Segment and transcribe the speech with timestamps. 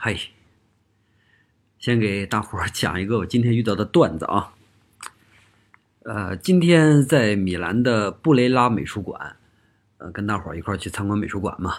[0.00, 0.16] 嗨，
[1.76, 4.54] 先给大伙儿讲一个我今天遇到的段子啊。
[6.04, 9.34] 呃，今天在米兰的布雷拉美术馆，
[9.96, 11.78] 呃，跟大伙儿一块儿去参观美术馆嘛。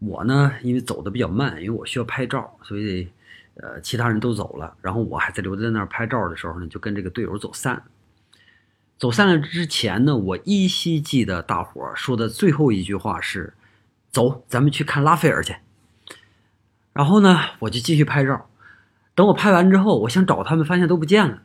[0.00, 3.08] 我呢，因为走的比较慢，因为我需要拍照，所以
[3.62, 7.84] 呃，其他人都走了，然后我还在留在那儿拍照的时候呢，就跟这个队友走散。
[8.98, 13.54] 走散了之前呢，我依稀记得大伙儿说的最后一句话是
[14.10, 15.54] ：“走，咱们去看拉斐尔去。”
[16.94, 18.48] 然后呢，我就继续拍照。
[19.14, 21.42] 等我拍完之后，我想找他们，发现都不见了。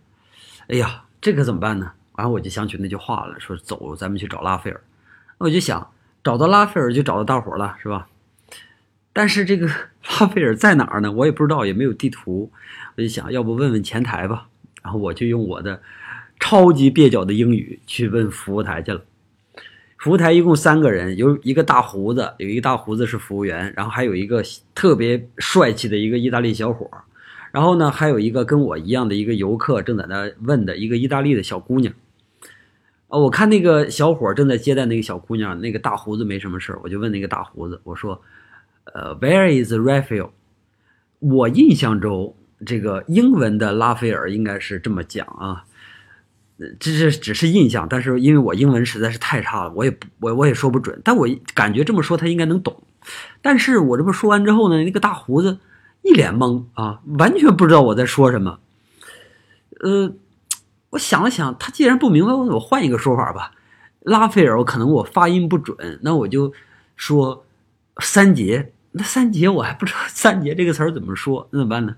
[0.70, 1.92] 哎呀，这可怎么办呢？
[2.16, 4.82] 然后我就想起那句话了，说：“走，咱们去找拉斐尔。”
[5.40, 5.92] 我就想，
[6.24, 8.08] 找到拉斐尔就找到大伙了，是吧？
[9.12, 9.68] 但是这个
[10.22, 11.12] 拉斐尔在哪儿呢？
[11.12, 12.52] 我也不知道，也没有地图。
[12.96, 14.48] 我就想要不问问前台吧。
[14.84, 15.82] 然后我就用我的。
[16.42, 19.02] 超级蹩脚的英语去问服务台去了。
[20.00, 24.42] 服务台一共三个人，有一个大胡子，有一个大胡子是服务员，然后还有一个
[24.74, 26.90] 特别帅气的一个意大利小伙
[27.52, 31.94] 然后呢，还有一个跟我一样的一个游客正在那问的一个意大利的小姑娘。
[33.10, 38.22] 哦，我看那个小伙正在接待那个小姑娘，那个大胡子没什么事我就问那个大胡子，我说
[38.94, 40.30] ：“呃，Where is Raphael？”
[41.20, 45.66] 我印象中这个英文的拉斐尔应该是这么讲啊。
[46.78, 51.02] 这是只是印象，但是因为我英文实在是太差了，我也不我我也说不准。
[51.06, 52.84] 但我感觉这么说他应该能懂。
[53.42, 55.60] 但是我这么说完之后呢，那个大胡子
[56.02, 58.60] 一脸懵啊，完全不知道我在说什么。
[59.80, 60.14] 呃，
[60.90, 63.54] 我想了想，他既然不明白，我换一个说法吧。
[64.02, 66.52] 拉斐尔，可能我发音不准，那我就
[66.98, 67.46] 说
[68.00, 68.74] 三杰。
[68.92, 71.96] 那三杰我还不知道三杰这个词儿怎么说，那怎么办呢？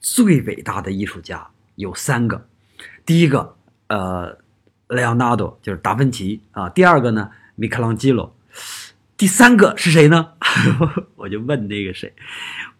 [0.00, 2.46] 最伟大的艺术家有三个，
[3.04, 3.57] 第一个。
[3.88, 4.38] 呃，
[4.88, 6.68] 莱昂纳多就是达芬奇啊。
[6.68, 8.34] 第二个呢，米开朗基罗。
[9.16, 10.28] 第三个是谁呢？
[11.16, 12.12] 我就问那个谁，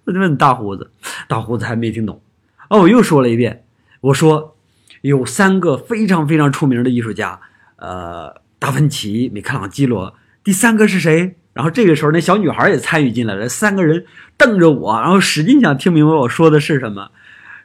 [0.05, 0.91] 我就问大胡子，
[1.27, 2.23] 大胡子还没听懂。
[2.71, 3.65] 哦，我又说了一遍，
[4.01, 4.57] 我说
[5.01, 7.41] 有三个非常非常出名的艺术家，
[7.77, 10.15] 呃，达芬奇、米开朗基罗。
[10.45, 11.37] 第三个是谁？
[11.55, 13.49] 然后这个时候，那小女孩也参与进来了。
[13.49, 17.11] 三个人瞪着我，然后使劲想听明白我说的是什么。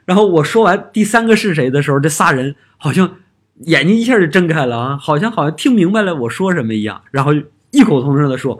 [0.04, 3.18] 然后我说完第三个是谁的时候，这仨人好像。
[3.60, 7.32] 眼睛一下就睁开了啊，好像好像听明白了我说什么一样，然后
[7.70, 8.58] 异口同声的说：“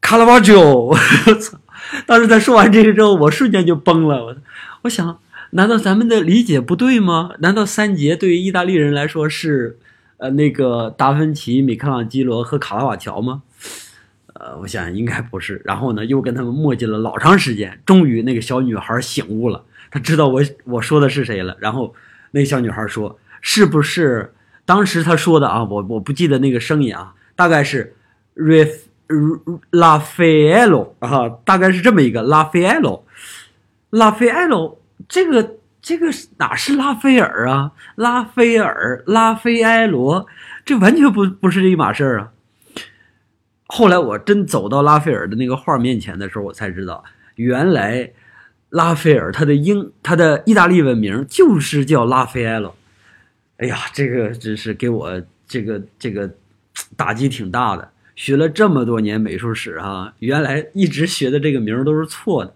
[0.00, 0.96] 卡拉瓦乔。”我
[1.40, 1.58] 操！
[2.06, 4.24] 当时他说完这个之后，我瞬间就崩了。
[4.24, 4.36] 我
[4.82, 5.18] 我想，
[5.50, 7.32] 难道咱们的理解不对吗？
[7.40, 9.78] 难道三杰对于意大利人来说是
[10.18, 13.42] 呃那个达芬奇、米开朗基罗和卡拉瓦乔吗？
[14.34, 15.60] 呃，我想应该不是。
[15.64, 21.56] 然后呢，又跟他们磨叽了老长时间，终于那个小女孩醒悟了，她知道我我说的是谁了。
[21.58, 21.94] 然后
[22.30, 23.18] 那小女孩说。
[23.42, 24.32] 是不是
[24.64, 25.62] 当时他说的啊？
[25.64, 27.94] 我我不记得那个声音啊，大概是
[28.36, 28.70] Raf
[29.70, 34.76] Rafael 啊，大概是这么一个 Rafael，Rafael
[35.08, 36.06] 这个这个
[36.38, 37.72] 哪是拉斐尔啊？
[37.96, 40.26] 拉斐尔、拉斐埃罗，
[40.64, 42.30] 这完全不不是这一码事儿啊。
[43.66, 47.02] 后来我真走到拉斐尔的那个画面前的时候，我才知道，
[47.34, 48.12] 原来
[48.70, 52.76] 拉斐尔他的英他的意大利文名就是叫拉斐埃罗。
[53.58, 56.30] 哎呀，这个真是给我这个这个
[56.96, 57.88] 打击挺大的。
[58.14, 62.54] 学了这么多年美术史啊，原来一直学的这个名都是错的。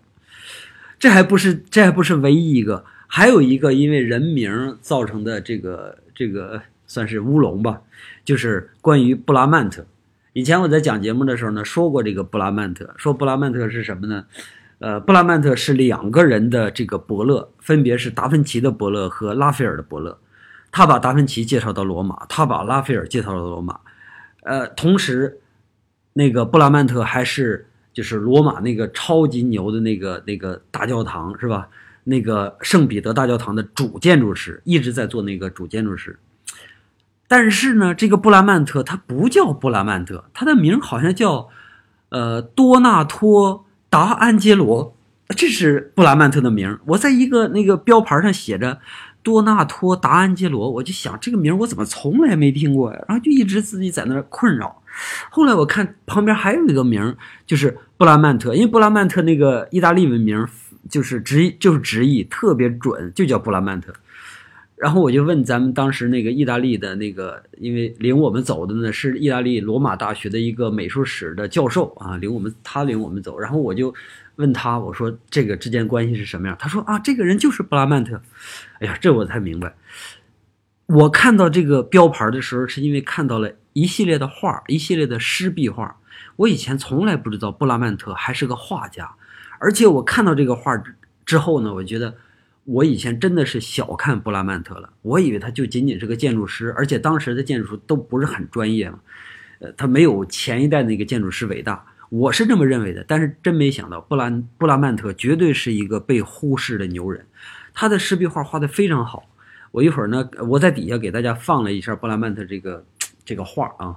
[0.99, 7.81] 这还不是这还不是唯一一个，还有一个因为人名造成的这个这个算是乌龙吧，
[8.25, 9.87] 就是关于布拉曼特。
[10.35, 14.27] 以前我在讲节目的时候呢，说过这个布拉曼特，说布拉曼特是什么呢？
[14.79, 20.19] 呃，布拉曼特是两个人的这个伯乐，分别是达芬奇的伯乐和拉斐尔的伯乐。
[20.71, 23.81] 他把达芬奇介绍到罗马，他把拉斐尔介绍到罗马，
[24.43, 25.41] 呃，同时，
[26.13, 31.69] 那个布拉曼特还是就是罗马那个超级牛的那个那个大教堂是吧？
[32.05, 36.19] 那个圣彼得大教堂的主建筑师，一直在做那个主建筑师。
[37.27, 41.49] 但是呢，这个布拉曼特他不叫布拉曼特，他的名好像叫
[42.11, 44.95] 呃多纳托达安杰罗，
[45.29, 46.79] 这是布拉曼特的名。
[46.89, 48.79] 我在一个那个标牌上写着。
[49.27, 53.05] 多纳托·达安杰罗，我就想这个名儿我怎么从来没听过呀？
[53.09, 54.81] 然后就一直自己在那儿困扰。
[55.31, 60.47] 后来我看旁边还有一个名儿，就是布拉曼特，因为布拉曼特那个意大利文名
[60.89, 63.93] 就是直就是直译特别准，就叫布拉曼特。
[64.77, 73.93] 然后我就问咱们当时那个意大利的那个，因为领我们走的呢是意大利罗马大学的一个美术史的教授啊，领我们他领我们走，然后我就。
[74.37, 76.57] 问他，我说这个之间关系是什么样？
[76.59, 78.21] 他说啊，这个人就是布拉曼特。
[78.81, 79.75] 哎呀，这我才明白。
[80.87, 85.97] 我看到这个标牌的时候，是因为看到了一系列的画，一系列的湿壁画。
[86.37, 89.11] 我以前从来不知道布拉曼特还是个画家，
[89.59, 90.81] 而且我看到这个画
[91.25, 92.15] 之后呢，我觉得
[92.65, 94.91] 我以前真的是小看布拉曼特了。
[95.03, 98.99] 我以为他就仅仅是个建筑师，而且当时的建筑都不是很专业嘛，
[99.61, 101.83] 呃，他没有前一代那个建筑师伟大。
[102.17, 107.27] 我是这么认为的，但是真没想到布兰布拉曼特绝对是一个被忽视的牛人，
[107.75, 109.29] 他的湿壁画画的非常好。
[109.71, 112.83] 我一会儿呢，我在底下给大家放了一下布拉曼特这个
[113.23, 113.97] 这个画啊，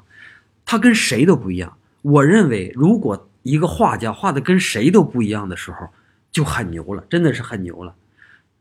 [0.66, 1.78] 他跟谁都不一样。
[2.02, 5.88] 我认为，如果一个画家画的跟谁都不一样的时候，
[6.30, 7.96] 就很牛了，真的是很牛了。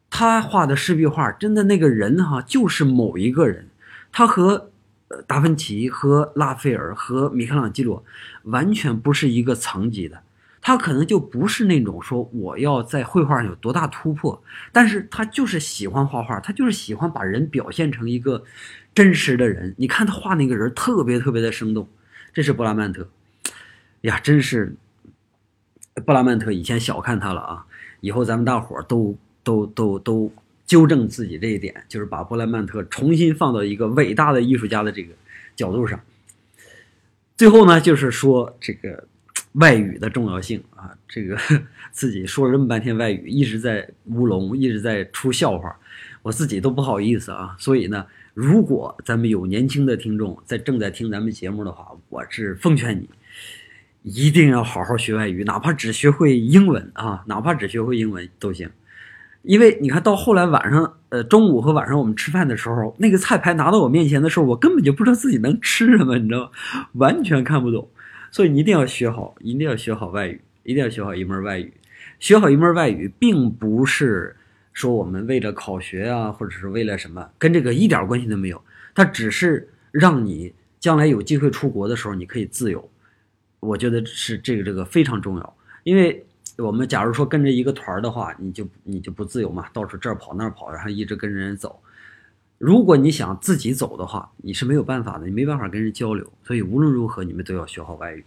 [0.08, 3.66] 他画的湿壁画，真的那个人哈，就是某一个人，
[4.12, 4.70] 他和。
[5.26, 8.04] 达芬奇和拉斐尔和米开朗基罗
[8.42, 10.22] 完全不是一个层级的，
[10.60, 18.44] 他可能就不是那种说我要在绘画上有多大突破，但是他就是喜欢画画，他就是喜欢把人表现成一个
[18.94, 19.74] 真实的人。
[19.78, 21.88] 你看他画那个人特别特别的生动，
[22.34, 23.08] 这是布拉曼特，
[24.02, 24.76] 呀，真是
[26.04, 27.66] 布拉曼特以前小看他了啊，
[28.00, 30.32] 以后咱们大伙都都都都。
[30.68, 35.14] 纠正自己这一点，就是把布莱曼特重新放到一个伟大的艺术家的这个
[35.56, 35.98] 角度上。
[37.36, 39.08] 最后呢，就是说这个
[39.52, 41.38] 外语的重要性啊，这个
[41.90, 45.74] 自己说了这么半天外语，一直在乌龙，一直在出笑话，
[46.22, 47.56] 我自己都不好意思啊。
[47.58, 48.04] 所以呢，
[48.34, 53.08] 如果咱们有年轻的听众在正在听咱们节目的话，我是奉劝你，
[54.02, 58.68] 一定要好好学外语，哪怕只学会英文啊，哪怕只学会英文都行。
[59.48, 66.50] 因为你看到后来晚上，呃，中午和晚上我们吃饭的时候，那个菜牌拿到我面前的时候，我根本就不知道自己能吃什么，你知道吗？
[66.92, 67.88] 完全看不懂。
[68.30, 71.72] 所以你一定要学好，一定要学好外语，一定要学好一门外语。
[72.20, 74.36] 学好一门外语，并不是
[74.74, 78.62] 说我们为了考学啊，或者是为了什么，跟这个一点关系都没有。
[78.94, 82.86] 它只是让你将来有机会出国的时候，你可以自由。
[83.60, 86.22] 我觉得是这个这个非常重要，因为。
[86.58, 91.80] 我们假如说跟着一个团的话，你就你就不自由嘛，到处这儿跑那儿跑，然后一直跟着人走。
[92.58, 96.32] 如果你想自己走的话，你是没有办法的，你没办法跟人交流。
[96.42, 98.24] 所以无论如何，你们都要学好外语。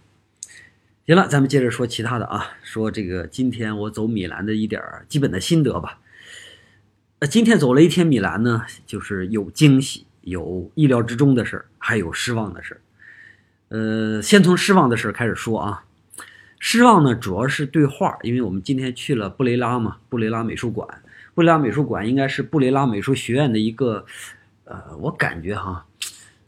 [1.05, 5.99] 行了，咱们接着说其他的啊，说这个今天我走米兰的一点基本的心得吧。
[7.19, 12.81] 呃，今天走了一天米兰呢，就是有惊喜，有意料之中的事儿，还有失望的事儿。
[13.67, 15.83] 呃，先从失望的事儿开始说啊。
[16.63, 20.87] 失望呢，主要是对画，因为我们今天去了布雷拉嘛，布雷拉美术馆。
[21.33, 24.05] 布雷拉美术馆应该是布雷拉美术学院的一个，
[24.65, 25.87] 呃，我感觉哈，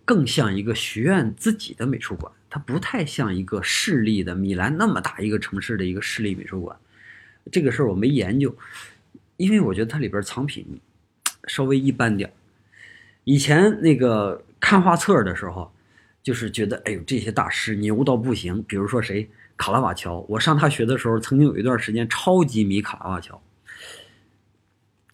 [0.05, 6.77] 更像一个学院自己的美术馆，它不太像一个市立的米兰那么大一个城市的一个市立美术馆。
[7.51, 8.55] 这个事儿我没研究，
[9.37, 10.79] 因为我觉得它里边藏品
[11.47, 12.31] 稍微一般点
[13.23, 15.73] 以前那个看画册的时候，
[16.21, 19.27] 就是觉得哎呦这些大师牛到不行，比如说谁。
[19.63, 23.41] 卡拉瓦乔，我上大学的时候曾经有一段时间超级迷卡拉瓦乔。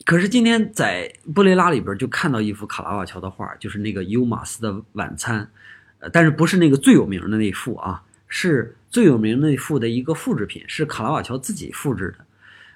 [0.05, 5.51] 可是今天在布雷拉里边就看到一幅卡拉瓦乔的画，就是那个尤马斯的晚餐，
[5.99, 12.25] 呃，但是不是那个最有名的那幅啊，是最有名那幅的一个复制品，是卡拉瓦乔自己复制的。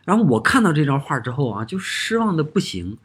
[0.06, 3.00] 然后我看到这张画之后啊，就失望的不行。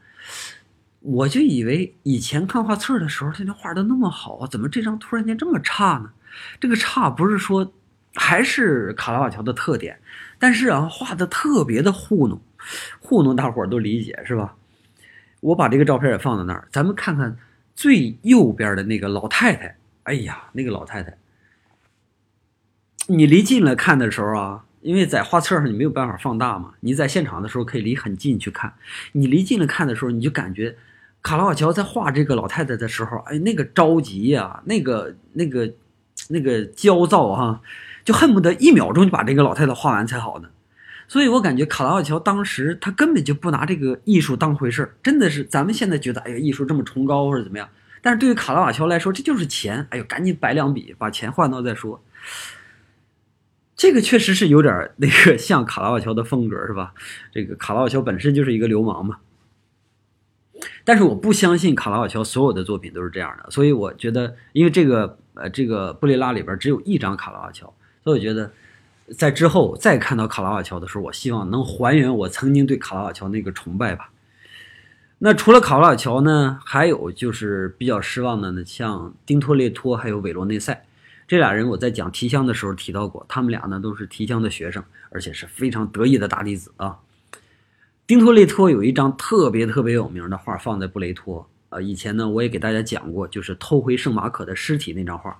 [0.99, 6.11] 我就以为以前看画册的时候，他那画都那么好，怎么这张突然间这么差呢？
[6.59, 7.73] 这个差不是说。
[8.19, 9.97] 还是卡拉瓦乔的特点，
[10.37, 12.41] 但是啊，画的特别的糊弄，
[12.99, 14.57] 糊弄大伙儿都理解是吧？
[15.39, 17.37] 我把这个照片也放在那儿，咱们看看
[17.73, 19.77] 最右边的那个老太太。
[20.03, 21.17] 哎呀，那个老太太，
[23.07, 28.73] 你离近了看的时候啊，因为在画册上你没有办法放大嘛，你在现场的时候可以离很近去看。
[29.13, 30.75] 你离近了看的时候，你就感觉
[31.21, 35.71] 卡拉瓦乔在画这个老太太的时候，哎，那个着急呀，那个那个
[36.27, 37.61] 那个焦躁哈。
[38.05, 40.49] 就恨不得一秒钟就把这个老太太画完才好呢，
[41.07, 47.67] 所以我感觉卡拉瓦乔当时他根本就不拿这个艺术当回事儿，真的是咱们现在觉得哎呀艺术这么崇高或者怎么样，
[48.01, 52.01] 但是对于卡拉瓦乔来说这就是钱，哎呦赶紧摆两笔把钱换到再说。
[53.75, 56.93] 这个确实是有点那个像卡拉瓦乔的风格是吧？
[57.31, 59.17] 这个卡拉瓦乔本身就是一个流氓嘛。
[60.83, 67.73] 但是我不相信卡拉瓦乔所有的作品都是这样的，所以我觉得因为这个呃这个布雷拉里边只有一张卡拉瓦乔。
[68.09, 68.51] 所以我觉得，
[69.15, 74.09] 在之后再看到卡拉瓦乔的时候，我希望能还原我曾经对卡拉瓦乔那个崇拜吧。
[75.19, 80.85] 那除了卡拉瓦乔呢，还有就是比较失望的呢，像丁托列托还有韦罗内塞
[81.27, 86.97] 这俩人，我在讲提香的时候提到过，他们俩呢都是提香的学生，而且是非常得意的大弟子啊。
[88.07, 95.39] 丁托列托有一张特别特别有名的画放在布雷托啊，以前呢我也给大家讲过，就是偷回圣马可的尸体那张画，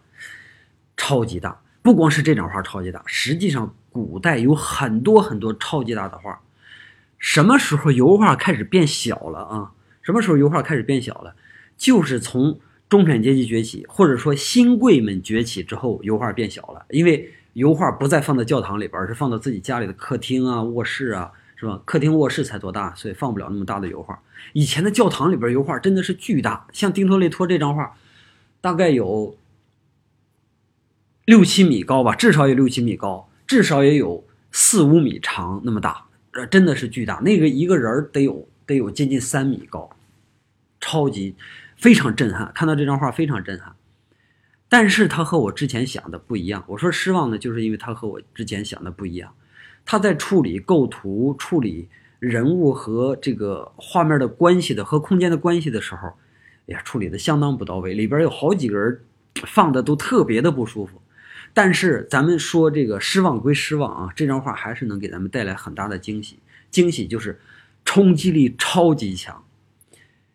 [0.96, 1.60] 超级大。
[1.82, 6.40] 不光是这张画超级大，实际上古代有很多很多超级大的画。
[7.18, 9.72] 什么时候油画开始变小了啊？
[10.02, 11.36] 什么时候油画开始变小了？
[11.78, 16.86] 就是从中产阶级崛起，或者说新贵们崛起之后，油画变小了。
[16.90, 21.82] 因为油画不再放在教堂里边，而是放到自己家里的客厅啊、卧室啊，是吧？
[21.86, 24.18] 客厅、卧室才多大，所以放不了那么大的油画。
[24.54, 27.94] 以前的教堂里边油画真的是巨大，像丁托雷托这张画，
[28.62, 29.36] 大概有
[31.30, 36.04] 六七米高吧，至少有六七米高，至少也有四五米长那么大。
[36.50, 39.92] 真的是巨大，那个一个人得有得有接近三米高，
[40.82, 41.36] 超级
[41.78, 42.52] 非常震撼。
[42.56, 43.76] 看到这张画非常震撼，
[44.68, 46.64] 但是他和我之前想的不一样。
[46.66, 49.32] 我说失望呢，就是因为他和我之前想的不一样。
[49.86, 57.94] 他在处理构图、处理人物和这个画面的关系的和空间的关系的时候，哎呀，处理的相当不到位。
[57.94, 59.00] 里边有好几个人
[59.46, 61.00] 放的都特别的不舒服。
[61.54, 66.40] 但是咱们说这个失望归失望啊，这张画还是能给咱们带来很大的惊喜。
[66.72, 67.40] 惊喜就是
[67.84, 69.44] 冲击力超级强。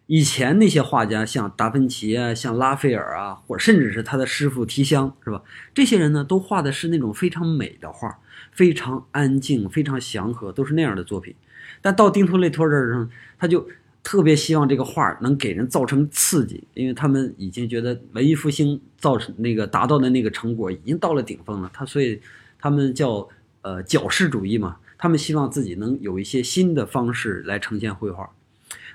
[0.06, 5.42] 以前那些画家，像达芬奇啊，像拉斐尔啊，或者甚至是他的师傅提香，是吧？
[5.73, 8.18] 这些人呢，都画的是那种非常美的画，
[8.52, 11.35] 非常安静，非常祥和，都是那样的作品。
[11.80, 13.68] 但到丁托雷托这儿上，他就。
[14.04, 21.70] 特别希望这个画能给人造成刺激，因为他们已经觉得文艺复兴造成那个达到的那个成果已经到了顶峰了。
[21.73, 22.20] 他所以
[22.58, 23.26] 他们叫
[23.62, 28.30] 呃矫饰主义嘛，他们希望自己能有一些新的方式来呈现绘画。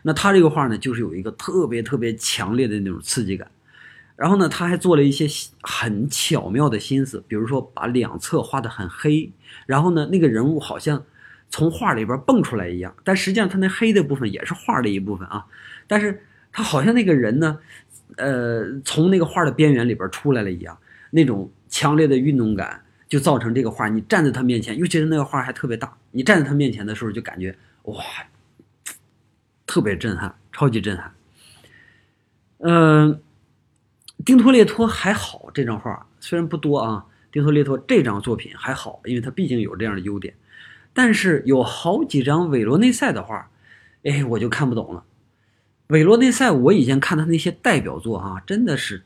[0.03, 3.49] 那他这个画呢，就是有一个特别特别强烈的那种刺激感。
[4.15, 5.27] 然后呢，他还做了一些
[5.61, 9.31] 很巧妙的心思，比如说把两侧画得很黑，
[9.65, 11.03] 然后呢，那个人物好像。
[11.49, 15.45] 从画里边蹦出来一样，但实际上他那黑的部分也是画的一部分啊。
[15.87, 17.57] 但是他好像那个人呢，
[18.17, 20.77] 呃，从那个画的边缘里边出来了一样，
[21.11, 28.03] 那种强烈的运动感就造成这个画，你站在他面前，尤其是那个画还特别大，你站在他面前的时候就感觉哇，
[29.65, 31.13] 特别震撼，超级震撼。
[32.59, 33.19] 嗯，
[34.23, 40.33] 丁托列托还好，这张画虽然不多啊，丁托列托这张作品还好，因为他毕竟有这样的优点。
[40.93, 43.49] 但是有好几张韦罗内塞的画，
[44.03, 45.03] 哎，我就看不懂了。
[45.87, 49.03] 韦罗内塞，我以前看他那些代表作哈，真的是，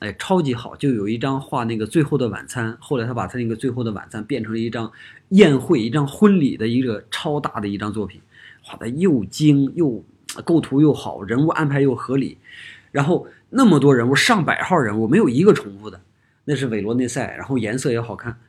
[0.00, 0.74] 哎，超级好。
[0.74, 4.90] 就有一张画那个《最后的晚餐》，后来他把他那个《最后的晚餐》变成了一张
[5.28, 8.20] 宴会、一张婚礼的一个超大的一张作品，
[8.62, 10.04] 画的又精又
[10.44, 12.38] 构图又好，人物安排又合理，
[12.90, 16.00] 然后那么多人物，上百号人物，没有一个重复的，
[16.46, 18.40] 那是韦罗内塞，然后颜色也好看。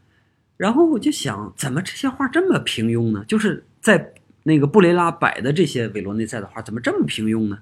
[0.58, 3.26] 然后我就想，怎么这些画这么平庸呢？
[3.28, 7.60] 就是在那个布雷拉摆的这些韦罗内塞的画，怎么这么平庸呢？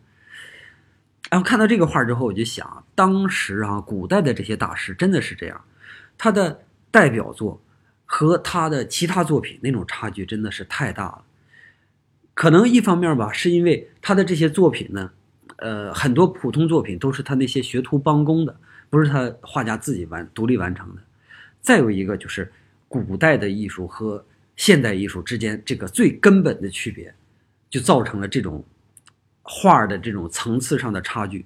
[1.31, 5.59] 然后看到这个画之后，我就想，当时啊，古代的这些大师真的是这样，
[6.19, 7.59] 他的代表作
[8.05, 11.23] 和他的其他作品那种差距真的是太大了。
[12.35, 15.09] 可能一方面吧，是因为他的这些作品呢，
[15.55, 18.55] 呃，很多普通作品都是他那些学徒帮工的，
[18.91, 21.01] 不是他画家自己完独立完成的。
[21.59, 22.51] 再有一个就是。
[22.93, 24.23] 古代的艺术和
[24.55, 27.12] 现代艺术之间这个最根本的区别，
[27.67, 28.63] 就造成了这种
[29.41, 31.43] 画的这种层次上的差距。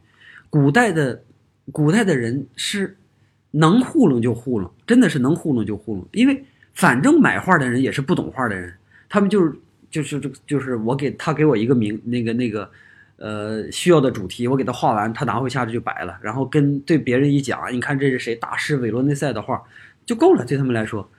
[0.49, 1.23] 古代的
[1.71, 2.97] 古代的人是
[3.51, 8.73] 能糊弄就糊弄，真的是能糊弄就糊弄，因为反正买画的人也是不懂画的人，
[9.07, 9.55] 他们就是
[9.89, 12.69] 就是这就是我给他给我一个名那个那个
[13.15, 19.63] 呃需要的主题，我给他画完，他拿回家就摆了，然后跟对别人一讲，你看这是谁大师韦罗内塞的画
[20.05, 21.09] 就够了，对他们来说。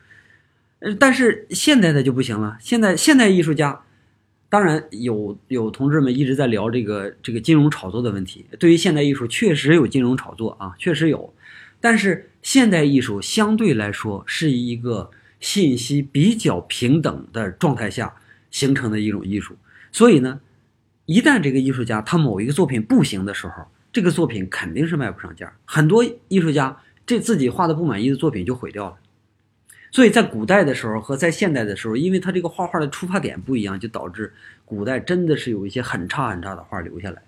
[0.80, 2.56] 呃，但是现代的就不行了。
[2.60, 3.82] 现在现代艺术家，
[4.48, 8.46] 当然有有同志们一直在聊这个这个金融炒作的问题。
[8.58, 11.34] 对于现代艺术，确实有金融炒作啊，确实有。
[11.80, 18.14] 但是现代艺术相对来说是一个信息比较平等的状态下
[18.50, 19.56] 形成的一种艺术。
[19.92, 20.40] 所以呢，
[21.06, 25.52] 一旦这个艺术家他某一个作品不行的时候，这个作品肯定是卖不上价。
[25.64, 28.96] 很多艺术家这自己画的不满意的作品就毁掉了。
[29.90, 34.32] 所以在古代的时候和在现代的时候，因为他这个画画的出发点不一样，就导致
[34.64, 37.22] 古代真的是有一些很差很差的画留下来，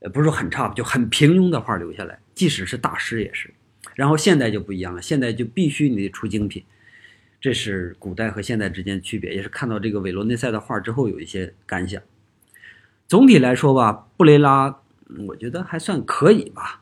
[0.00, 2.18] 呃，不是说很差，就很平庸的画留下来。
[2.34, 3.52] 即使是大师也是。
[3.94, 6.64] 然后现代就不一样了，现代就必须你得出精品，
[7.40, 12.00] 这是古代和现代之间的区别，也是看到这个韦罗内塞的画之后有一些感想。
[13.06, 14.80] 总体来说吧，布雷拉
[15.26, 16.80] 我觉得还算可以吧，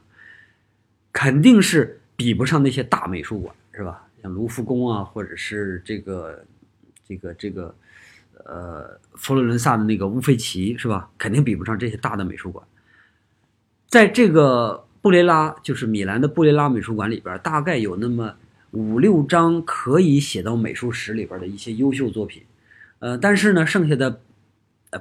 [1.12, 4.06] 肯定是比不上那些大美术馆，是吧？
[4.22, 6.44] 像卢浮宫啊，或者是这个，
[7.06, 7.74] 这个这个，
[8.44, 11.10] 呃，佛罗伦萨的那个乌菲齐是吧？
[11.18, 12.66] 肯定比不上这些大的美术馆。
[13.88, 18.36] 在这个布雷拉，就是米兰的布雷拉美术馆里边，大概有那么
[18.70, 22.44] 五六张可以写到美术史里边的一些优秀作品，
[23.00, 24.20] 呃，但是呢，剩下的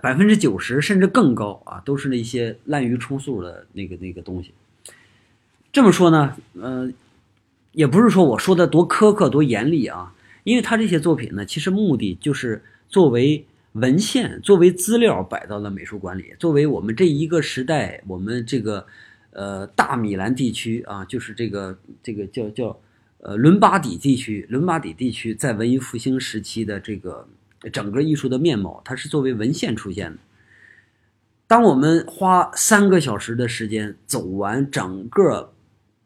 [0.02, 4.54] 百分之九十甚至更高啊，都是那些滥竽充数的那个那个东西。
[5.72, 6.92] 这么说呢，呃，
[7.80, 18.86] 也不是说我说的多苛刻多严厉啊，因为他这些作品呢，其实目的就是作为文献、作为资料摆到了美术馆里，作为我们这一个时代，我们这个
[19.32, 22.78] 呃大米兰地区啊，就是这个这个叫叫
[23.20, 27.30] 呃伦巴底地区，伦巴底地区在文艺复兴时期的这个
[27.72, 30.18] 整个艺术的面貌，它是作为文献出现的。
[31.48, 35.54] 当我们花三个小时的时间走完整个。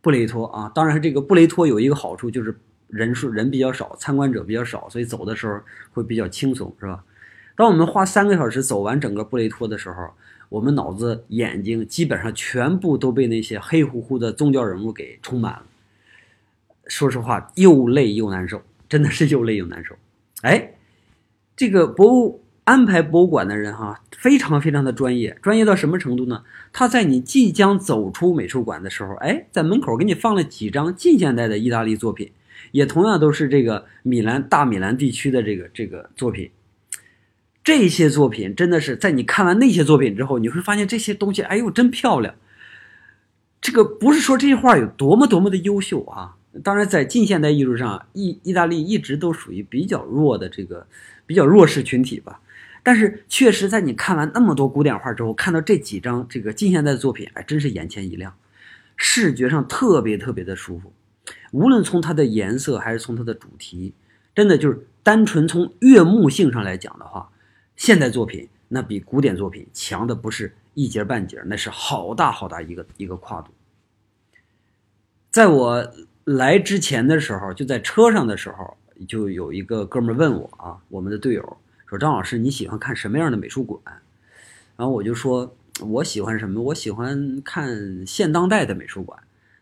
[0.04, 2.54] 布雷托啊，当然这个布雷托有一个好处，就是
[2.88, 5.58] 人数人比较少，参观者比较少，所以走的时候
[5.94, 7.06] 会比较轻松，是吧？
[7.56, 10.12] 当我们花三个小时走完整个布雷托的时候，
[10.50, 15.64] 我们脑子、眼睛基本上全部都被那些黑乎乎的宗教人物给充满了。
[16.88, 19.96] 说实话，又累又难受，真的是又累又难受。
[20.42, 20.74] 哎，
[21.56, 22.43] 这个博物。
[22.66, 26.44] 安排博物馆的人哈，非常非常的专业，专业到什么程度呢？
[26.72, 32.32] 他在你即将走出美术馆的时候，哎，在门口给你放了几张近现代的意大利作品，
[32.72, 36.50] 也同样都是这个米兰大米兰地区的这个这个作品。
[37.66, 42.34] 这些作品真的是在你看完那些作品之后，你会发现这些东西，哎呦，真漂亮。
[43.60, 50.88] 这个不是说这些画有多么多么的优秀啊，当然在近现代艺术上，意意大利一直都属于比较弱的这个
[51.26, 52.40] 比较弱势群体吧。
[52.86, 58.36] 但是确实，在你看完那么多古典画之后，看到这几张这个近现代的作品，哎，真是眼前一亮，
[58.98, 60.92] 视觉上特别特别的舒服。
[61.54, 63.94] 无论从它的颜色还是从它的主题，
[64.36, 67.30] 真的就是单纯从悦目性上来讲的话，
[67.78, 73.54] 现代作品那比古典作品强的不是一截半截，那是好大好大一个一个跨度。
[75.32, 75.94] 在我
[76.26, 81.58] 来之前的时候，就在车上的时候，就有一个哥们问我啊，我们的队友。
[81.94, 83.80] 说张老师你喜欢看什么样的美术馆？
[84.76, 86.60] 然后我就说我喜欢什么？
[86.60, 89.20] 我喜欢看现当代的美术馆。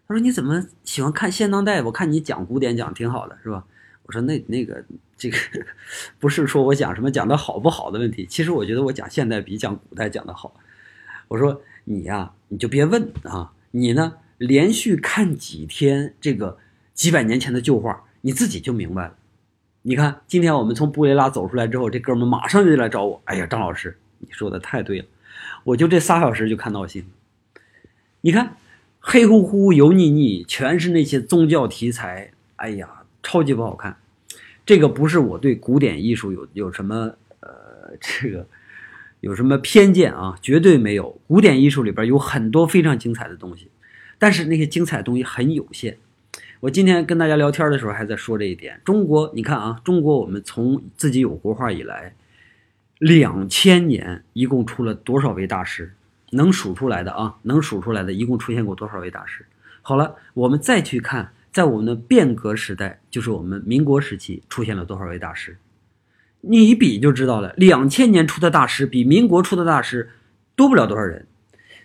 [0.08, 1.82] 他说你怎么喜欢看现当代？
[1.82, 3.66] 我看你讲古典讲挺好的，是吧？
[4.04, 4.82] 我说那那个
[5.18, 5.38] 这个
[6.20, 8.26] 不是说我讲什么讲的好不好的问题。
[8.26, 10.54] 其实我觉得我讲现代比讲古代讲的好。
[11.28, 16.58] 我说你呀，你就别问啊，你呢连续看几天这个
[16.94, 19.16] 几百年前的旧画，你自己就明白了。
[19.84, 23.20] 你看，今天我们从布雷拉走出来之后，这哥们马上就来找我。
[23.26, 25.06] 哎呀，张老师，你说的太对了，
[25.64, 27.04] 我就这仨小时就看到心。
[28.22, 28.58] 你看，
[29.00, 32.32] 黑乎乎、油腻腻，全是那些宗教题材。
[32.58, 32.88] 哎呀，
[33.24, 33.98] 超级不好看。
[34.64, 37.50] 这个不是我对古典艺术有有什么呃
[38.00, 38.46] 这个
[39.22, 41.20] 有什么偏见啊，绝对没有。
[41.28, 43.68] 古典艺术里边有很多非常精彩的东西，
[44.20, 45.98] 但是那些精彩的东西很有限。
[46.62, 48.80] 我今天跟大家聊天的时候还在说这一点。
[48.86, 52.14] 中国，你看啊，中国我们从自己有国画以来，
[53.00, 55.94] 两千年一共出了多少位大师？
[56.34, 59.44] 能数出来的啊，能数出来的，一共出现过多少位大师？
[59.82, 65.58] 好了，我们再去看，在我们的变革时代，就是我们民国时期出现了多少位大师？
[66.42, 70.12] 你一比就知道了，两千年出的大师比民国出的大师
[70.56, 71.26] 多不了多少人。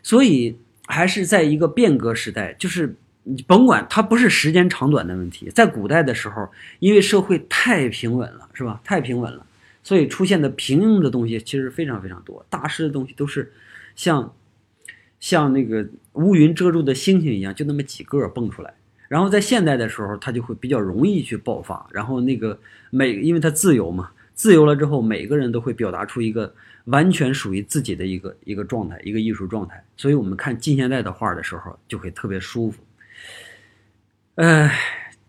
[0.02, 2.94] 所以还是在一个变革时代，就是。
[3.28, 8.80] 你甭管它不是时间长短的问题，在古代的时候，因为社会太平稳了，是吧？
[8.84, 9.44] 太平稳了，
[9.82, 12.46] 所以出现的平庸的东西其实非常非常多。
[12.48, 13.52] 大师的东西都是
[13.96, 14.32] 像
[15.18, 18.72] 像那个乌云遮住的星星一样，就那么几个蹦出来。
[19.08, 21.84] 然后在现代的时候，它就会比较容易去爆发。
[21.90, 22.56] 然后那个
[22.90, 29.82] 每因为它自由嘛，自由了之后，每个人都会表达出一个完全属于自己的一个一个状态，一个艺术状态。
[29.96, 32.80] 所以我们看近现代的画的时候，就会特别舒服。
[34.36, 34.78] 哎，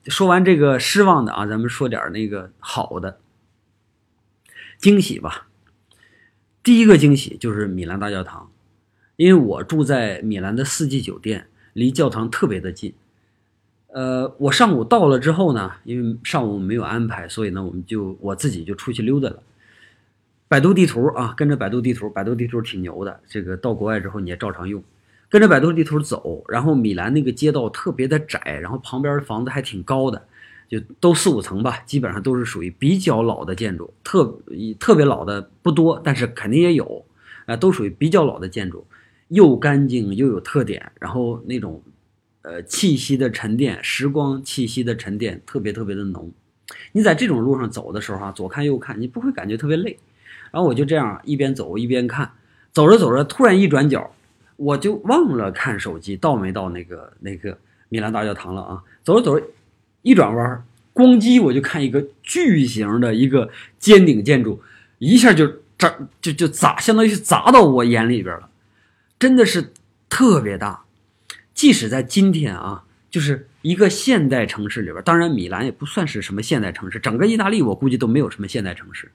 [0.07, 3.19] 说完这个失望的啊，咱们说点那个好的
[4.77, 5.47] 惊喜吧。
[6.61, 8.51] 第一个惊喜就是米兰大教堂，
[9.15, 12.93] 因为我住在米兰的四季酒店，离教堂特别的近。
[13.93, 19.41] 呃，我上午到了之后呢，因为上午没有安排，所以呢，我们就我自己就出去溜达了。
[20.49, 24.83] 百度地图啊，跟着百度地图，百度地图挺牛的，这个到国外之后你也照常用。
[25.29, 30.25] 跟着百度地图走，然后米兰那个街道特别的窄，然后旁边的房子还挺高的，
[30.69, 34.39] 就都四五层吧，基本上都是属于比较老的建筑，特
[34.79, 37.05] 特别老的不多，但是肯定也有，
[37.45, 38.87] 啊，都属于比较老的建筑，
[39.27, 41.83] 又干净又有特点，然后那种，
[42.43, 46.31] 呃，气息的沉淀，时光气息的沉淀特别特别的浓。
[46.93, 49.97] 你在这种路上走的时候啊，左看右看，你不会感觉特别累。
[50.51, 52.31] 然后我就这样一边走一边看，
[52.71, 54.09] 走着走着，突然一转角。
[54.57, 57.57] 我就忘了看手机到没到那个那个
[57.89, 58.83] 米兰大教堂了啊！
[59.03, 59.45] 走着走着，
[60.01, 64.61] 一转弯咣叽，我就看一个巨型的一个尖顶建筑，
[64.97, 68.49] 一下就砸就就砸，相当于砸到我眼里边了，
[69.19, 69.71] 真的是
[70.09, 70.83] 特别大。
[71.53, 79.11] 即使在今天啊，就是一个现代城市里边，当然米兰也不算是什么现代城市，整个意大利我估计都没有什么现代城市。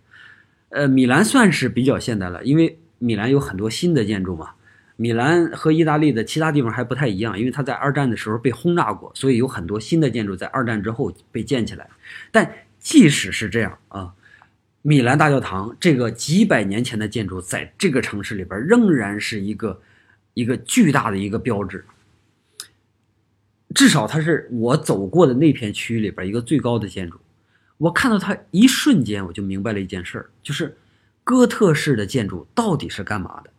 [0.68, 4.50] 呃，米兰算是比较现代了，因为米兰有很多新的建筑嘛。
[4.96, 11.88] 米兰和意大利的其他地方还不太一样，因为它在二战的时候被轰炸过，所以有很多新的建筑在二战之后被建起来。
[12.31, 14.12] 但即使是这样啊，
[14.83, 19.81] 米兰大教堂这个几百年前的建筑，在这个城市里边仍然是一个
[20.35, 21.85] 一个巨大的一个标志。
[23.74, 27.18] 至少它是我走过的那片区域里边一个最高的建筑。
[27.78, 30.76] 我看到它一瞬间，我就明白了一件事儿，就是
[31.24, 33.50] 哥特式的建筑到底是干嘛的。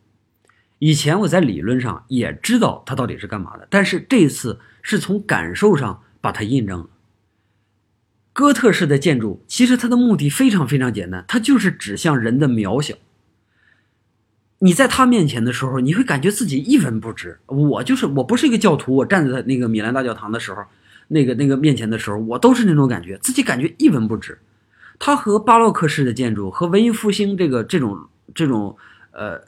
[0.79, 6.87] 以前我在理论上也知道它到底是干嘛的，但是这次是从感受上把它印证了。
[8.33, 12.95] 哥特式的建筑其实它的目的非常非常简单，它就是指向人的渺小。
[14.59, 17.37] 你在他面前的时候，你会感觉自己一文不值。
[17.47, 20.63] 我就是我不是一个教徒，我站在那个米兰大教堂的时候，
[21.09, 24.39] 那个那个面前的时候，我都是那种感觉，自己感觉一文不值。
[24.99, 28.77] 它和巴洛克式的建筑和文艺复兴这个这种这种
[29.11, 29.41] 呃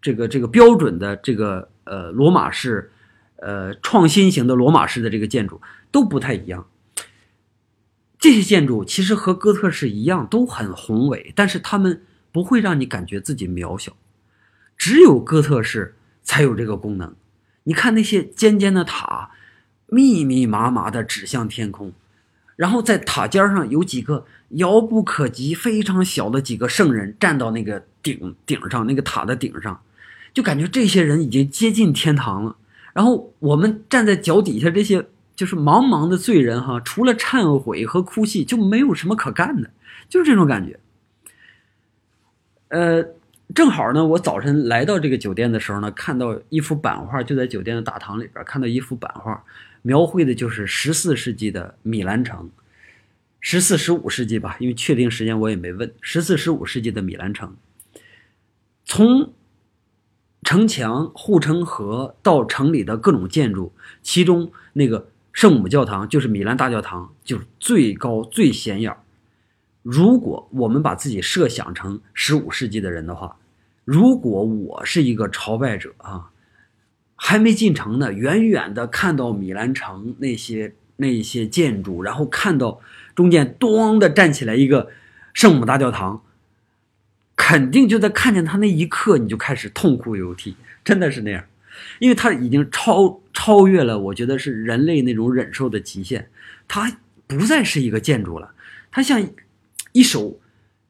[0.00, 2.90] 这个这个标准的这个呃罗马式
[3.36, 5.60] 呃创新型的罗马式的这个建筑
[5.90, 6.66] 都不太一样。
[8.18, 13.96] 这些建筑其实和哥特式一样，都很宏伟，但是他们不会让你感觉自己渺小。
[14.76, 17.14] 只有哥特式才有这个功能。
[17.64, 19.30] 你看那些尖尖的塔，
[19.86, 21.92] 密密麻麻的指向天空，
[22.56, 29.80] 然后在塔尖上有几个遥不可及、非常小的几个圣人站到那个顶顶上，那个塔的顶上，
[30.32, 32.56] 就感觉这些人已经接近天堂了。
[32.92, 39.70] 然后我们站在脚底下，这些就是茫茫的罪人哈，除了忏悔和哭泣，就没有什么可干的，
[40.08, 40.78] 就是这种感觉。
[42.68, 43.04] 呃。
[43.52, 49.42] 正好呢，我早晨来到这个酒店的时候呢，看到一幅版画，就在酒店的大堂里边看到一幅版画，
[49.82, 52.48] 描绘的就是十四世纪的米兰城，
[53.40, 55.92] 十四十五世纪吧，因为确定时间我也没问。
[56.00, 57.56] 十四十五世纪的米兰城，
[58.84, 59.32] 从
[60.42, 63.72] 城墙、护城河到城里的各种建筑，
[64.02, 68.96] 其中那个圣母教堂就是米兰大教堂，就是最高最显眼。
[69.82, 73.36] 如果我们把自己设想成十五世纪的人的话，
[73.84, 76.30] 如果我是一个朝拜者啊，
[77.14, 82.80] 还没进城呢，远远的看到米兰城那些那些建筑，然后看到
[83.14, 84.88] 中间咣的站起来一个
[85.32, 86.22] 圣母大教堂，
[87.42, 91.42] 肯定就在看见他那一刻，你就开始痛哭流涕，真的是那样，
[91.98, 96.28] 因为他已经超超越了，我觉得是人类那种忍受的极限，
[96.68, 98.50] 它不再是一个建筑了，
[98.90, 99.26] 它像
[99.92, 100.38] 一首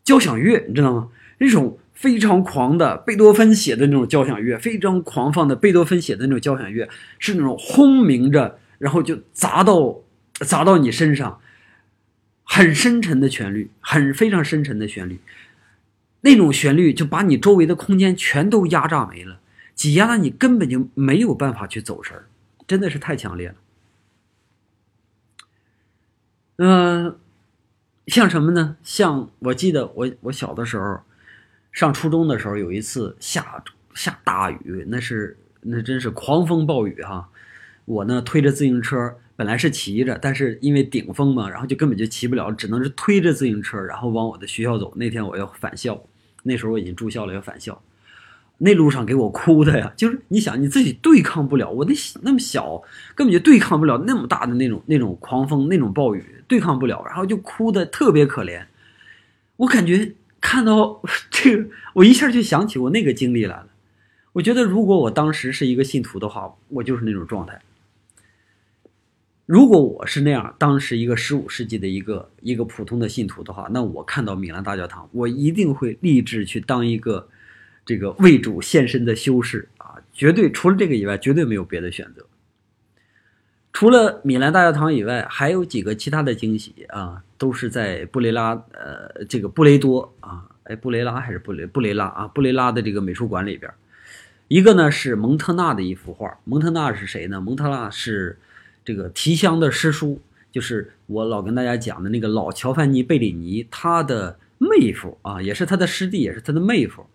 [0.02, 1.08] 交响乐，你知道吗？
[1.38, 1.78] 那种。
[2.00, 10.00] 非常狂的贝多芬写的那种交响乐，非常狂放的贝多芬写的那种交响乐，是那种轰鸣着，然后就砸到
[10.32, 11.38] 砸到你身上，
[12.42, 15.20] 很深沉的旋律，很非常深沉的旋律，
[16.22, 19.40] 那种旋律就把你周围的空间全都压榨没了，
[19.74, 22.26] 挤压的你根本就没有办法去走神儿，
[22.66, 23.54] 真的是太强烈了。
[26.56, 27.18] 嗯，
[28.06, 28.76] 像什么呢？
[28.82, 31.00] 像我记得我我小的时候。
[31.72, 33.62] 上初中的时候，有一次下
[33.94, 37.28] 下大雨，那是那真是狂风暴雨哈。
[37.84, 44.92] 我呢推着自行车，本来是骑着，但是因为顶风嘛，然后就根本就骑不了，只能是推着自行车，然后往我的学校走。
[44.96, 46.02] 那天我要返校，
[46.42, 47.80] 那时候我已经住校了，要返校。
[48.58, 52.82] 那路上给我哭的呀，就是你想你自己对抗不了，我那那么小，
[53.14, 58.64] 根本就对抗不了那么大的那种那种狂风那种暴雨，对抗不了，然后就哭的特别可怜。
[59.56, 60.14] 我感觉。
[60.42, 63.66] 看到 这个，我一下就想起我那个经历来了。
[64.32, 67.60] 我觉得，如果我当时是一个信徒的话，我就是那种状态。
[69.50, 77.28] 如果我是那样，当时一个十五世纪的一个一个普通的信徒的话，那我看到米兰大教堂，我一定会立志去当一个
[77.84, 79.96] 这个为主献身的修士啊！
[80.12, 82.24] 绝对除了这个以外，绝对没有别的选择。
[83.72, 93.68] 除了米兰大教堂以外，还有几个其他的惊喜啊，都是在布雷拉，呃，这个布雷多啊，哎，布雷拉还是布雷布雷拉啊，布雷拉的这个美术馆里边，
[94.46, 97.40] 一个呢是蒙特纳的一幅画，蒙特纳是谁呢？
[97.40, 98.38] 蒙特纳是
[98.84, 107.06] 这个提香的师叔，就是我老跟大家讲的那个老乔凡尼贝里尼他的妹夫啊，也是他的师弟，也是他的妹夫，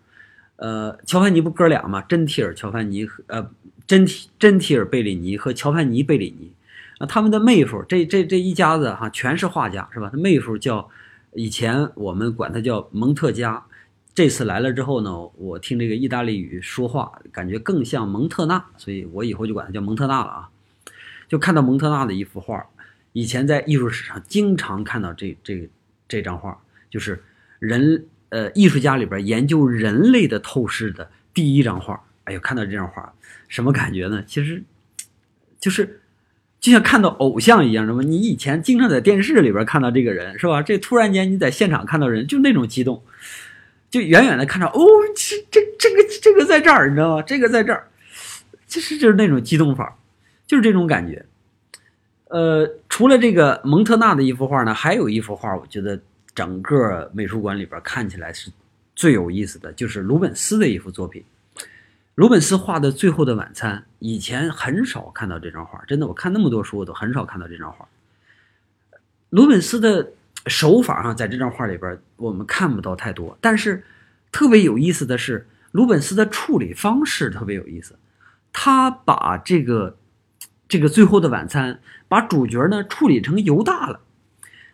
[0.56, 2.02] 呃，乔凡尼不哥俩吗？
[2.02, 3.50] 真提尔乔凡尼和呃。
[3.86, 6.52] 真提真提尔贝里尼和乔凡尼贝里尼，
[6.98, 10.10] 啊，他们的妹夫，这这这一家子哈，全是画家，是吧？
[10.12, 10.90] 他妹夫叫，
[11.34, 13.64] 以前我们管他叫蒙特加，
[14.12, 20.50] 这次来了之后呢，我听这个意大利语说话，感觉更像蒙特纳，所以我以后就管他叫蒙特纳了啊。
[21.28, 22.66] 就看到蒙特纳的一幅画，
[23.12, 25.68] 以前在艺术史上经常看到这这
[26.08, 26.58] 这张画，
[26.90, 27.22] 就是
[27.58, 32.02] 人呃艺术家里边研究人类的透视的第一张画。
[32.24, 33.12] 哎呦，看到这张画，
[33.48, 34.22] 什么感觉呢？
[34.26, 34.62] 其实，
[35.60, 36.00] 就是。
[36.58, 38.02] 就像看到偶像一样，什么？
[38.02, 40.62] 你以前经常在电视里边看到这个人，是吧？
[40.62, 43.04] 这突然间你在现场看到人，就那种激动，
[43.88, 44.84] 就远远的看着，哦，
[45.14, 47.22] 这这这个这个在这儿，你知道吗？
[47.22, 47.86] 这个在这儿，
[48.66, 49.96] 其实就是那种激动法，
[50.46, 51.24] 就是这种感觉。
[52.28, 56.00] 呃，除了这个蒙特纳的一幅画呢，还有一幅画，我觉得
[56.34, 58.50] 整个美术馆里边看起来是
[58.94, 61.24] 最有意思的，就是鲁本斯的一幅作品。
[62.16, 67.86] 鲁本斯画的《最后的晚餐》，以前很少看到这张画，真的，我看那么多书，我都很少看到这张画。
[69.28, 70.12] 鲁本斯的
[70.46, 73.84] 手法上，在这张画里边我们看不到太多，但是
[74.32, 77.94] 特别有意思的是，鲁本斯的处理方式特别有意思，
[78.50, 79.94] 他把这个
[80.68, 81.74] 这个《最后的晚餐》
[82.08, 84.00] 把主角呢处理成犹大了。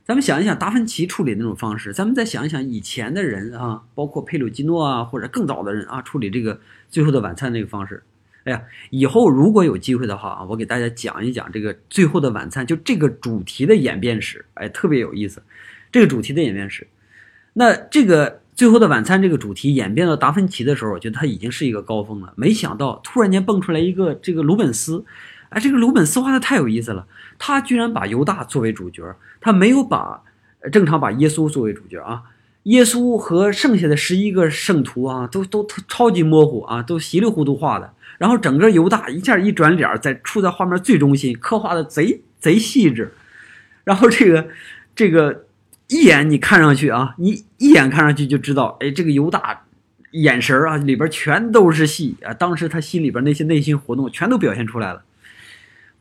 [0.05, 6.57] 咱们想一想达芬奇处理那种方式，咱们再想一想以前的人啊，包括佩鲁基诺啊，或者更早的人啊，处理这个
[6.91, 8.03] 《最后的晚餐》那个方式。
[8.43, 15.41] 哎呀，以后如果有机会的话啊，我给大家讲一讲这个《最后的晚餐》就这个主题的演变史，哎，特别有意思。
[15.93, 16.89] 这个主题的演变史，
[17.53, 22.33] 那这个《最后的晚餐》这个主题演变到达芬奇的时候，我觉得他已经是一个高峰了。
[22.37, 25.05] 没想到突然间蹦出来一个这个鲁本斯。
[25.53, 27.07] 哎，这个鲁本斯画的太有意思了，
[27.39, 29.03] 他居然把犹大作为主角，
[29.41, 30.23] 他没有把
[30.71, 32.23] 正常把耶稣作为主角啊。
[32.65, 37.93] 耶稣和剩下的十一个圣徒啊，都都超级模糊啊，都稀里糊涂画的。
[38.19, 43.13] 然后整个犹大一下一转脸，在处在画面最中心，刻画的贼贼细致。
[43.83, 44.49] 然后这个
[44.95, 45.47] 这个
[45.89, 49.65] 一眼你看上去啊，你一眼看上去就知道，哎，这个犹大
[50.13, 55.03] 眼神啊里边全都是戏啊，当时他心里边那些内心活动全都表现出来了。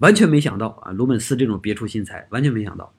[0.02, 2.92] 完全没想到啊，鲁本斯这种别出心裁，完全没想到。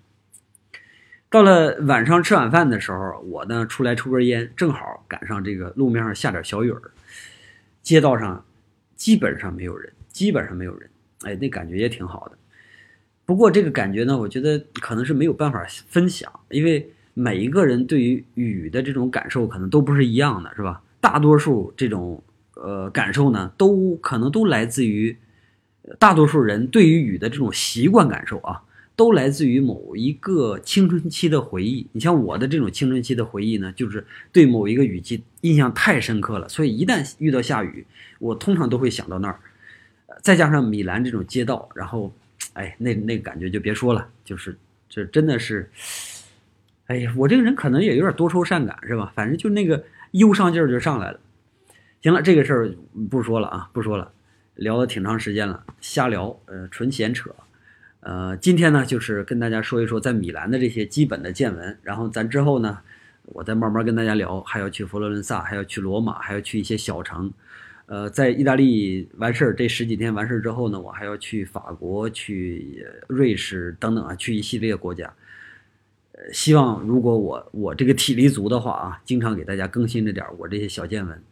[1.29, 6.81] 到了晚上吃晚饭的时候，我呢出来抽根烟，正好赶上这个路面上下点小雨儿，
[7.83, 8.45] 街道上
[8.95, 10.89] 基本上没有人，基本上没有人，
[11.25, 12.39] 哎，那感觉也挺好的。
[13.25, 20.81] 不过这个感觉呢，我觉得可能是没有办法分享，因为每一个人对于雨的这种感受可能都不是一样的，是吧？
[21.01, 22.23] 大多数这种
[22.55, 25.17] 呃感受呢，都可能都来自于。
[25.99, 28.63] 大多数人对于雨的这种习惯感受啊，
[28.95, 31.87] 都来自于某一个青春期的回忆。
[31.93, 37.85] 你像我的这种青春期的回忆呢，就是对某一个雨季印象太深刻了，所以一旦遇到下雨，
[38.19, 39.41] 我通常都会想到那儿。
[40.21, 42.13] 再加上米兰这种街道，然后，
[42.53, 44.57] 哎，那那感觉就别说了，就是
[44.89, 45.69] 这真的是，
[46.87, 49.11] 哎呀，我这个人可能也有点多愁善感，是吧？
[49.17, 51.19] 反正就那个忧伤劲儿就上来了。
[52.03, 52.75] 行了，这个事儿
[53.11, 54.13] 不说了啊，不说了。
[54.55, 57.35] 聊了挺长时间了，瞎聊，呃，纯闲扯，
[58.01, 62.79] 呃，今天呢，就是跟大家说一说在米兰的这些基本的见闻，然后咱之后呢，
[63.25, 67.33] 我再慢慢跟大家聊，还要去佛罗伦萨，还要去罗马，还要去一些小城，
[67.87, 75.13] 呃，在意大利完事儿，这十几天完事儿之后呢，我还要去法国、去瑞士等等啊，去一系列国家，
[76.13, 81.23] 呃，希望如果我我这个体力足的话啊，经常给大家更新着点我这些小见闻。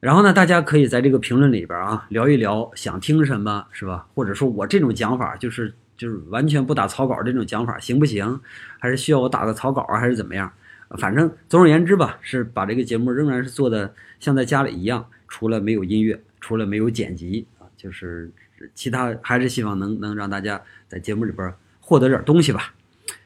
[0.00, 4.06] 然后呢，大家可以在这个评论里边啊聊一聊，想听什么是吧？
[4.14, 8.40] 或者说我这种讲法就是就是完全不打草稿这种讲法行不行？
[8.78, 10.00] 还是需要我打个草稿啊？
[10.00, 10.50] 还是怎么样？
[10.98, 18.32] 反正总而言之吧，是把这个节目仍然是做的像在家里一样，除了没有音乐，除了没有剪辑啊，就是
[18.74, 22.74] 其他还是希望能能让大家在节目里边获得点东西吧。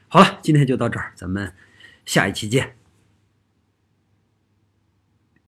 [0.09, 1.51] 好了，今天就到这儿，咱们
[2.05, 2.84] 下一期见。